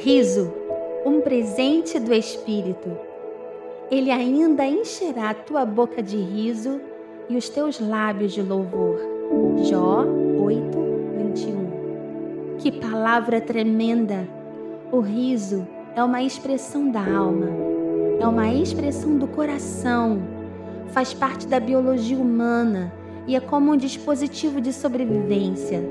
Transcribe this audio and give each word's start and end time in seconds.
Riso, 0.00 0.52
um 1.04 1.20
presente 1.20 1.98
do 1.98 2.14
Espírito. 2.14 2.88
Ele 3.90 4.12
ainda 4.12 4.64
encherá 4.64 5.34
tua 5.34 5.64
boca 5.64 6.00
de 6.00 6.16
riso 6.16 6.80
e 7.28 7.36
os 7.36 7.48
teus 7.48 7.80
lábios 7.80 8.32
de 8.32 8.40
louvor. 8.40 9.00
Jó 9.64 10.04
8, 10.40 10.78
21. 11.16 12.56
Que 12.58 12.70
palavra 12.70 13.40
tremenda! 13.40 14.24
O 14.92 15.00
riso 15.00 15.66
é 15.96 16.04
uma 16.04 16.22
expressão 16.22 16.92
da 16.92 17.00
alma, 17.00 17.48
é 18.20 18.26
uma 18.26 18.54
expressão 18.54 19.18
do 19.18 19.26
coração, 19.26 20.22
faz 20.90 21.12
parte 21.12 21.44
da 21.48 21.58
biologia 21.58 22.16
humana 22.16 22.92
e 23.26 23.34
é 23.34 23.40
como 23.40 23.72
um 23.72 23.76
dispositivo 23.76 24.60
de 24.60 24.72
sobrevivência. 24.72 25.82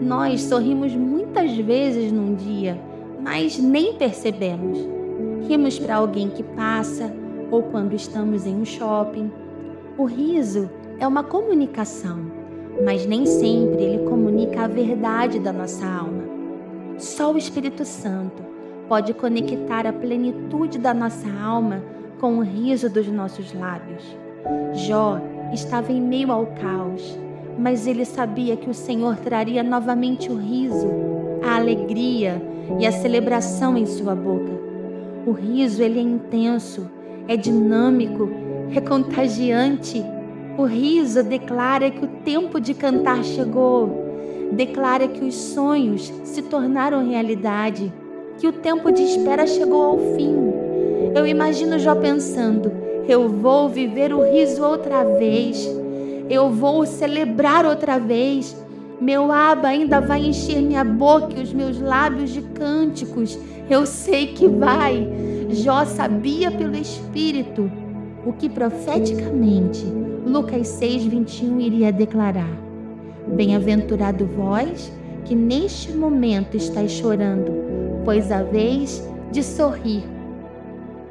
Nós 0.00 0.40
sorrimos 0.40 0.96
muitas 0.96 1.54
vezes 1.54 2.10
num 2.10 2.34
dia, 2.34 2.80
mas 3.22 3.58
nem 3.58 3.94
percebemos. 3.94 4.78
Rimos 5.48 5.78
para 5.78 5.96
alguém 5.96 6.28
que 6.28 6.42
passa 6.42 7.12
ou 7.50 7.62
quando 7.62 7.94
estamos 7.94 8.46
em 8.46 8.56
um 8.56 8.64
shopping. 8.64 9.30
O 9.96 10.04
riso 10.04 10.68
é 10.98 11.06
uma 11.06 11.22
comunicação, 11.22 12.18
mas 12.84 13.06
nem 13.06 13.24
sempre 13.26 13.82
ele 13.82 14.08
comunica 14.08 14.62
a 14.62 14.68
verdade 14.68 15.38
da 15.38 15.52
nossa 15.52 15.86
alma. 15.86 16.24
Só 16.98 17.32
o 17.32 17.38
Espírito 17.38 17.84
Santo 17.84 18.42
pode 18.88 19.14
conectar 19.14 19.86
a 19.86 19.92
plenitude 19.92 20.78
da 20.78 20.92
nossa 20.92 21.28
alma 21.42 21.82
com 22.20 22.38
o 22.38 22.42
riso 22.42 22.90
dos 22.90 23.06
nossos 23.08 23.52
lábios. 23.52 24.04
Jó 24.74 25.20
estava 25.52 25.92
em 25.92 26.00
meio 26.00 26.32
ao 26.32 26.46
caos, 26.46 27.18
mas 27.58 27.86
ele 27.86 28.04
sabia 28.04 28.56
que 28.56 28.70
o 28.70 28.74
Senhor 28.74 29.16
traria 29.16 29.62
novamente 29.62 30.30
o 30.30 30.36
riso, 30.36 30.88
a 31.42 31.56
alegria 31.56 32.40
e 32.78 32.86
a 32.86 32.92
celebração 32.92 33.76
em 33.76 33.86
sua 33.86 34.14
boca. 34.14 34.52
O 35.26 35.32
riso 35.32 35.82
ele 35.82 35.98
é 35.98 36.02
intenso, 36.02 36.90
é 37.28 37.36
dinâmico, 37.36 38.28
é 38.74 38.80
contagiante. 38.80 40.02
O 40.58 40.64
riso 40.64 41.22
declara 41.22 41.90
que 41.90 42.04
o 42.04 42.08
tempo 42.24 42.60
de 42.60 42.74
cantar 42.74 43.22
chegou, 43.24 44.50
declara 44.52 45.08
que 45.08 45.24
os 45.24 45.34
sonhos 45.34 46.12
se 46.24 46.42
tornaram 46.42 47.08
realidade, 47.08 47.92
que 48.38 48.46
o 48.46 48.52
tempo 48.52 48.90
de 48.90 49.02
espera 49.02 49.46
chegou 49.46 49.82
ao 49.82 49.98
fim. 50.16 50.34
Eu 51.14 51.26
imagino 51.26 51.78
Jó 51.78 51.94
pensando: 51.94 52.72
eu 53.08 53.28
vou 53.28 53.68
viver 53.68 54.12
o 54.12 54.22
riso 54.22 54.64
outra 54.64 55.04
vez, 55.04 55.68
eu 56.30 56.50
vou 56.50 56.86
celebrar 56.86 57.66
outra 57.66 57.98
vez. 57.98 58.56
Meu 59.02 59.32
aba 59.32 59.66
ainda 59.66 60.00
vai 60.00 60.24
encher 60.24 60.62
minha 60.62 60.84
boca 60.84 61.36
e 61.36 61.42
os 61.42 61.52
meus 61.52 61.80
lábios 61.80 62.30
de 62.30 62.40
cânticos. 62.40 63.36
Eu 63.68 63.84
sei 63.84 64.28
que 64.28 64.46
vai. 64.46 65.04
Jó 65.50 65.84
sabia 65.84 66.52
pelo 66.52 66.76
Espírito 66.76 67.68
o 68.24 68.32
que 68.32 68.48
profeticamente 68.48 69.84
Lucas 70.24 70.68
6, 70.68 71.06
21 71.06 71.60
iria 71.60 71.92
declarar. 71.92 72.56
Bem-aventurado 73.26 74.24
vós 74.24 74.92
que 75.24 75.34
neste 75.34 75.90
momento 75.90 76.56
estáis 76.56 76.92
chorando, 76.92 77.50
pois 78.04 78.30
a 78.30 78.44
vez 78.44 79.02
de 79.32 79.42
sorrir. 79.42 80.04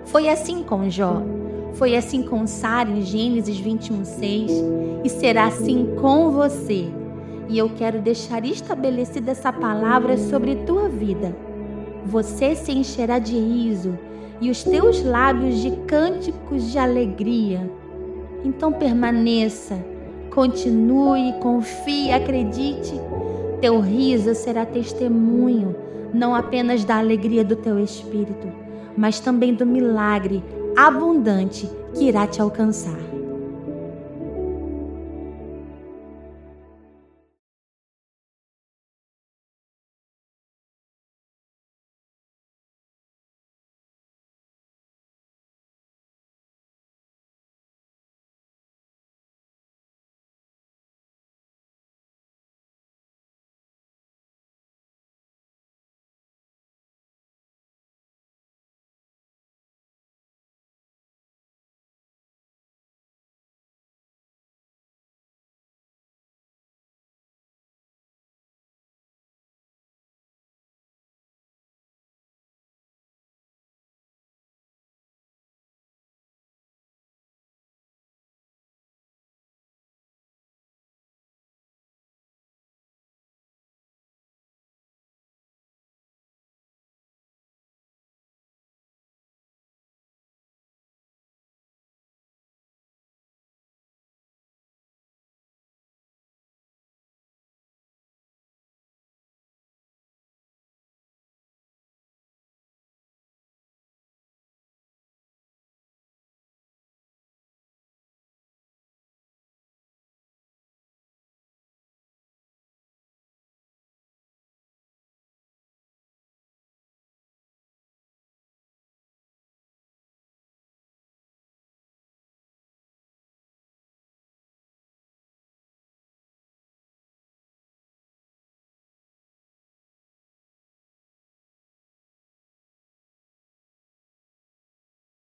Foi 0.06 0.30
assim 0.30 0.64
com 0.64 0.90
Jó, 0.90 1.22
foi 1.74 1.98
assim 1.98 2.24
com 2.24 2.48
Sara 2.48 2.90
em 2.90 3.02
Gênesis 3.02 3.60
21, 3.60 4.06
6 4.06 4.52
e 5.04 5.10
será 5.10 5.48
assim 5.48 5.90
com 6.00 6.32
você. 6.32 7.01
E 7.50 7.58
eu 7.58 7.70
quero 7.70 8.00
deixar 8.00 8.46
estabelecida 8.46 9.32
essa 9.32 9.52
palavra 9.52 10.18
sobre 10.18 10.56
tua 10.58 10.88
vida. 10.88 11.36
Você 12.06 12.56
se 12.56 12.72
encherá 12.72 13.20
de 13.20 13.34
riso 13.38 13.98
e 14.40 14.50
os 14.50 14.64
teus 14.64 15.04
lábios 15.04 15.62
de 15.62 15.72
cânticos 15.88 16.72
de 16.72 16.80
alegria. 16.80 17.70
Então 18.44 18.72
permaneça, 18.72 19.78
continue, 20.34 21.34
confie, 21.42 22.12
acredite. 22.12 22.94
Teu 23.60 23.80
riso 23.80 24.34
será 24.34 24.66
testemunho 24.66 25.76
não 26.14 26.36
apenas 26.36 26.84
da 26.84 26.98
alegria 26.98 27.44
do 27.44 27.56
teu 27.56 27.80
espírito, 27.80 28.52
mas 28.98 29.20
também 29.20 29.54
do 29.54 29.66
milagre 29.66 30.44
abundante 30.76 31.70
que 31.94 32.06
irá 32.06 32.28
te 32.28 32.42
alcançar. 32.42 33.21